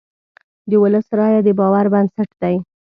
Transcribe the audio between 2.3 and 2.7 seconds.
دی.